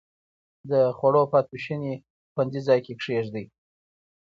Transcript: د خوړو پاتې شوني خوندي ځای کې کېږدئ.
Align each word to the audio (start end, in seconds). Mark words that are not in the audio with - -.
د 0.69 0.71
خوړو 0.97 1.23
پاتې 1.31 1.57
شوني 1.65 1.93
خوندي 2.31 2.61
ځای 2.67 2.79
کې 2.85 2.93
کېږدئ. 3.01 3.45